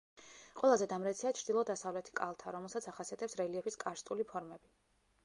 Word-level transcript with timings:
ყველაზე 0.59 0.85
დამრეცია 0.93 1.31
ჩრდილო-დასავლეთი 1.39 2.15
კალთა, 2.21 2.53
რომელსაც 2.57 2.87
ახასიათებს 2.93 3.37
რელიეფის 3.43 3.79
კარსტული 3.85 4.27
ფორმები. 4.33 4.73